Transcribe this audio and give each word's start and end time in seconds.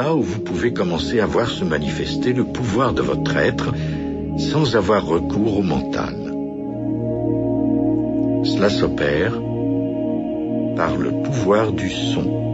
où 0.00 0.22
vous 0.22 0.40
pouvez 0.40 0.72
commencer 0.72 1.20
à 1.20 1.26
voir 1.26 1.48
se 1.48 1.64
manifester 1.64 2.32
le 2.32 2.44
pouvoir 2.44 2.94
de 2.94 3.02
votre 3.02 3.36
être 3.36 3.72
sans 4.38 4.74
avoir 4.74 5.04
recours 5.04 5.58
au 5.58 5.62
mental. 5.62 6.14
Cela 8.44 8.70
s'opère 8.70 9.38
par 10.76 10.96
le 10.96 11.22
pouvoir 11.22 11.72
du 11.72 11.90
son. 11.90 12.51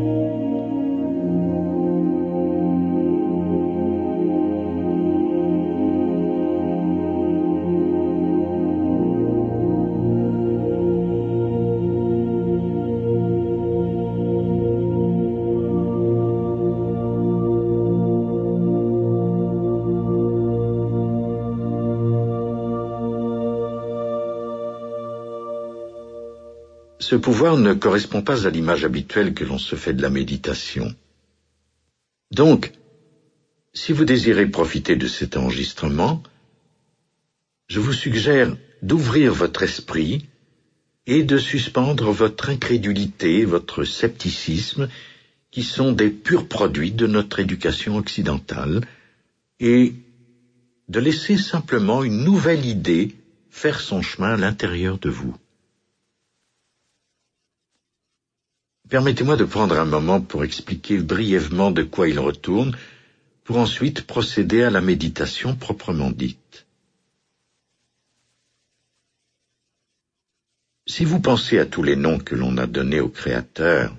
Ce 27.00 27.14
pouvoir 27.14 27.56
ne 27.56 27.74
correspond 27.74 28.22
pas 28.22 28.46
à 28.46 28.50
l'image 28.50 28.84
habituelle 28.84 29.34
que 29.34 29.44
l'on 29.44 29.58
se 29.58 29.76
fait 29.76 29.92
de 29.92 30.02
la 30.02 30.10
méditation. 30.10 30.92
Donc, 32.30 32.72
si 33.72 33.92
vous 33.92 34.04
désirez 34.04 34.46
profiter 34.46 34.96
de 34.96 35.06
cet 35.06 35.36
enregistrement, 35.36 36.22
je 37.68 37.80
vous 37.80 37.92
suggère 37.92 38.56
d'ouvrir 38.82 39.32
votre 39.32 39.62
esprit 39.62 40.26
et 41.06 41.22
de 41.22 41.38
suspendre 41.38 42.10
votre 42.10 42.50
incrédulité, 42.50 43.44
votre 43.44 43.84
scepticisme, 43.84 44.88
qui 45.50 45.62
sont 45.62 45.92
des 45.92 46.10
purs 46.10 46.48
produits 46.48 46.92
de 46.92 47.06
notre 47.06 47.38
éducation 47.38 47.96
occidentale, 47.96 48.82
et 49.60 49.94
de 50.88 51.00
laisser 51.00 51.36
simplement 51.36 52.04
une 52.04 52.24
nouvelle 52.24 52.66
idée 52.66 53.14
faire 53.50 53.80
son 53.80 54.02
chemin 54.02 54.34
à 54.34 54.36
l'intérieur 54.36 54.98
de 54.98 55.08
vous. 55.08 55.34
Permettez-moi 58.88 59.36
de 59.36 59.44
prendre 59.44 59.78
un 59.78 59.84
moment 59.84 60.20
pour 60.20 60.44
expliquer 60.44 60.98
brièvement 60.98 61.70
de 61.70 61.82
quoi 61.82 62.08
il 62.08 62.18
retourne, 62.18 62.76
pour 63.44 63.58
ensuite 63.58 64.02
procéder 64.02 64.62
à 64.62 64.70
la 64.70 64.80
méditation 64.80 65.54
proprement 65.56 66.10
dite. 66.10 66.66
Si 70.86 71.04
vous 71.04 71.20
pensez 71.20 71.58
à 71.58 71.66
tous 71.66 71.82
les 71.82 71.96
noms 71.96 72.18
que 72.18 72.34
l'on 72.34 72.56
a 72.56 72.66
donnés 72.66 73.00
au 73.00 73.10
Créateur, 73.10 73.94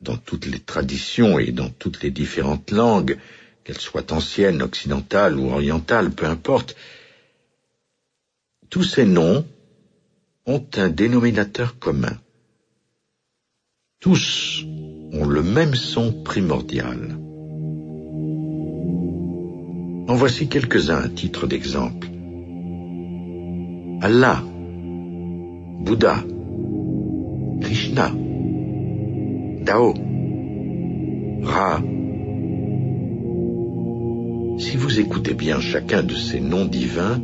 dans 0.00 0.16
toutes 0.16 0.46
les 0.46 0.58
traditions 0.58 1.38
et 1.38 1.52
dans 1.52 1.70
toutes 1.70 2.02
les 2.02 2.10
différentes 2.10 2.72
langues, 2.72 3.18
qu'elles 3.62 3.80
soient 3.80 4.12
anciennes, 4.12 4.62
occidentales 4.62 5.38
ou 5.38 5.50
orientales, 5.50 6.10
peu 6.10 6.26
importe, 6.26 6.76
tous 8.70 8.82
ces 8.82 9.04
noms 9.04 9.46
ont 10.46 10.66
un 10.74 10.88
dénominateur 10.88 11.78
commun. 11.78 12.18
Tous 13.98 14.62
ont 15.14 15.24
le 15.24 15.42
même 15.42 15.74
son 15.74 16.12
primordial. 16.22 17.18
En 20.08 20.14
voici 20.14 20.48
quelques-uns 20.48 20.98
à 20.98 21.08
titre 21.08 21.46
d'exemple. 21.46 22.06
Allah, 24.02 24.42
Bouddha, 25.80 26.16
Krishna, 27.62 28.12
Dao, 29.62 29.94
Ra. 31.42 31.80
Si 34.58 34.76
vous 34.76 35.00
écoutez 35.00 35.32
bien 35.32 35.58
chacun 35.58 36.02
de 36.02 36.14
ces 36.14 36.40
noms 36.40 36.66
divins, 36.66 37.18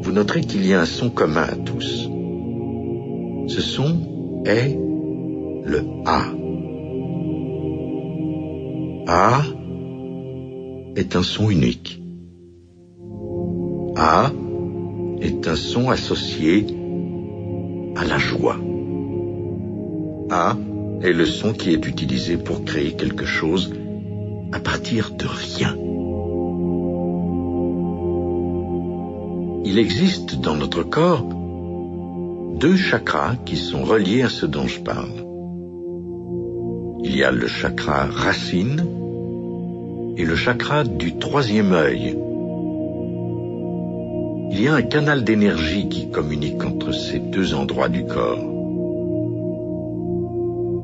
vous 0.00 0.12
noterez 0.12 0.40
qu'il 0.40 0.66
y 0.66 0.72
a 0.72 0.80
un 0.80 0.86
son 0.86 1.10
commun 1.10 1.42
à 1.42 1.56
tous. 1.56 2.08
Ce 3.48 3.60
son 3.60 4.42
est 4.46 4.78
le 5.64 5.84
A. 6.06 6.24
A 9.06 9.42
est 10.96 11.16
un 11.16 11.22
son 11.22 11.50
unique. 11.50 12.02
A 13.96 14.32
est 15.20 15.46
un 15.46 15.54
son 15.54 15.90
associé 15.90 16.66
à 17.96 18.04
la 18.04 18.18
joie. 18.18 18.58
A 20.30 20.56
est 21.02 21.12
le 21.12 21.26
son 21.26 21.52
qui 21.52 21.70
est 21.70 21.86
utilisé 21.86 22.36
pour 22.36 22.64
créer 22.64 22.92
quelque 22.92 23.24
chose 23.24 23.72
à 24.52 24.58
partir 24.58 25.12
de 25.12 25.26
rien. 25.26 25.76
Il 29.64 29.78
existe 29.78 30.40
dans 30.40 30.56
notre 30.56 30.82
corps 30.82 31.24
deux 32.58 32.76
chakras 32.76 33.36
qui 33.44 33.56
sont 33.56 33.84
reliés 33.84 34.22
à 34.22 34.28
ce 34.28 34.46
dont 34.46 34.66
je 34.66 34.80
parle. 34.80 35.31
Il 37.04 37.16
y 37.16 37.24
a 37.24 37.32
le 37.32 37.48
chakra 37.48 38.06
racine 38.06 38.86
et 40.16 40.24
le 40.24 40.36
chakra 40.36 40.84
du 40.84 41.16
troisième 41.16 41.72
œil. 41.72 42.16
Il 44.52 44.62
y 44.62 44.68
a 44.68 44.74
un 44.74 44.82
canal 44.82 45.24
d'énergie 45.24 45.88
qui 45.88 46.10
communique 46.10 46.62
entre 46.64 46.92
ces 46.92 47.18
deux 47.18 47.54
endroits 47.54 47.88
du 47.88 48.04
corps. 48.04 48.44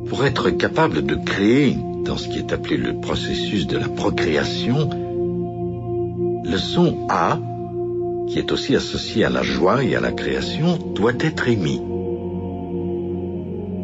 Pour 0.08 0.24
être 0.24 0.50
capable 0.50 1.06
de 1.06 1.14
créer, 1.14 1.76
dans 2.04 2.16
ce 2.16 2.28
qui 2.28 2.38
est 2.38 2.52
appelé 2.52 2.78
le 2.78 2.94
processus 2.94 3.66
de 3.66 3.78
la 3.78 3.88
procréation, 3.88 4.90
le 6.44 6.56
son 6.56 7.06
A, 7.08 7.38
qui 8.26 8.38
est 8.38 8.50
aussi 8.50 8.74
associé 8.74 9.24
à 9.24 9.30
la 9.30 9.42
joie 9.42 9.84
et 9.84 9.94
à 9.94 10.00
la 10.00 10.12
création, 10.12 10.78
doit 10.94 11.12
être 11.20 11.46
émis. 11.48 11.80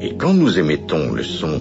Et 0.00 0.16
quand 0.16 0.34
nous 0.34 0.58
émettons 0.58 1.12
le 1.12 1.22
son 1.22 1.60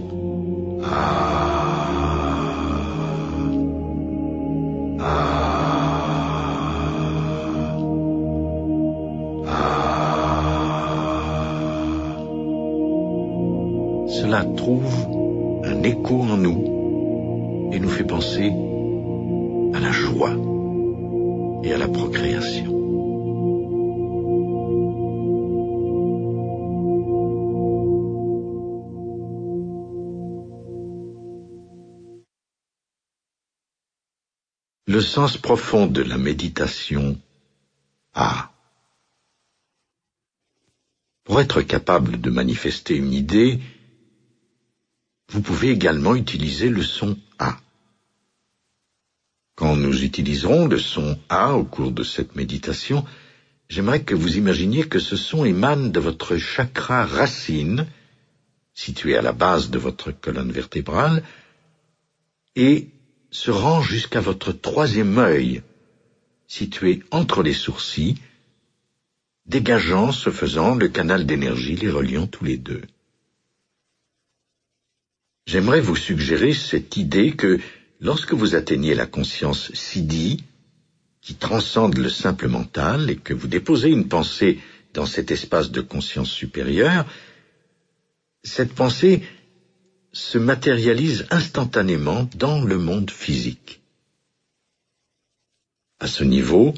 cela 14.33 14.45
trouve 14.45 15.61
un 15.63 15.83
écho 15.83 16.15
en 16.21 16.37
nous 16.37 17.69
et 17.71 17.79
nous 17.79 17.89
fait 17.89 18.03
penser 18.03 18.51
à 19.73 19.79
la 19.79 19.91
joie 19.91 20.31
et 21.63 21.73
à 21.73 21.77
la 21.77 21.87
procréation. 21.87 22.72
Le 34.85 35.01
sens 35.01 35.37
profond 35.37 35.87
de 35.87 36.01
la 36.01 36.17
méditation 36.17 37.17
A. 38.13 38.51
Pour 41.23 41.39
être 41.39 41.61
capable 41.61 42.19
de 42.19 42.29
manifester 42.29 42.97
une 42.97 43.13
idée, 43.13 43.61
vous 45.29 45.41
pouvez 45.41 45.69
également 45.69 46.15
utiliser 46.15 46.67
le 46.67 46.83
son 46.83 47.17
A. 47.39 47.57
Quand 49.55 49.77
nous 49.77 50.03
utiliserons 50.03 50.67
le 50.67 50.77
son 50.77 51.17
A 51.29 51.53
au 51.53 51.63
cours 51.63 51.91
de 51.91 52.03
cette 52.03 52.35
méditation, 52.35 53.05
j'aimerais 53.69 54.03
que 54.03 54.15
vous 54.15 54.37
imaginiez 54.37 54.83
que 54.83 54.99
ce 54.99 55.15
son 55.15 55.45
émane 55.45 55.93
de 55.93 55.99
votre 56.01 56.35
chakra 56.35 57.05
racine, 57.05 57.87
situé 58.73 59.15
à 59.15 59.21
la 59.21 59.31
base 59.31 59.69
de 59.69 59.79
votre 59.79 60.11
colonne 60.11 60.51
vertébrale, 60.51 61.23
et 62.57 62.89
se 63.33 63.49
rend 63.49 63.81
jusqu'à 63.81 64.21
votre 64.21 64.51
troisième 64.51 65.17
œil, 65.17 65.63
situé 66.47 67.01
entre 67.09 67.41
les 67.41 67.53
sourcils, 67.53 68.15
dégageant 69.47 70.11
ce 70.11 70.29
faisant 70.29 70.75
le 70.75 70.87
canal 70.87 71.25
d'énergie 71.25 71.75
les 71.75 71.89
reliant 71.89 72.27
tous 72.27 72.45
les 72.45 72.57
deux. 72.57 72.83
J'aimerais 75.47 75.81
vous 75.81 75.95
suggérer 75.95 76.53
cette 76.53 76.95
idée 76.95 77.31
que 77.31 77.59
lorsque 77.99 78.33
vous 78.33 78.53
atteignez 78.53 78.93
la 78.93 79.07
conscience 79.07 79.73
Sidi, 79.73 80.43
qui 81.19 81.33
transcende 81.33 81.97
le 81.97 82.09
simple 82.09 82.47
mental, 82.47 83.09
et 83.09 83.15
que 83.15 83.33
vous 83.33 83.47
déposez 83.47 83.89
une 83.89 84.07
pensée 84.07 84.59
dans 84.93 85.07
cet 85.07 85.31
espace 85.31 85.71
de 85.71 85.81
conscience 85.81 86.29
supérieure, 86.29 87.07
cette 88.43 88.73
pensée 88.73 89.23
se 90.13 90.37
matérialise 90.37 91.25
instantanément 91.31 92.29
dans 92.35 92.61
le 92.61 92.77
monde 92.77 93.09
physique. 93.11 93.81
À 95.99 96.07
ce 96.07 96.23
niveau, 96.23 96.73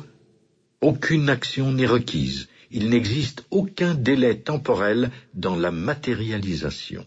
aucune 0.82 1.30
action 1.30 1.72
n'est 1.72 1.86
requise. 1.86 2.48
Il 2.72 2.90
n'existe 2.90 3.46
aucun 3.52 3.94
délai 3.94 4.40
temporel 4.40 5.12
dans 5.34 5.56
la 5.56 5.72
matérialisation. 5.72 7.06